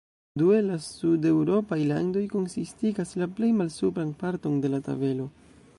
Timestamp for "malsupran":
3.61-4.17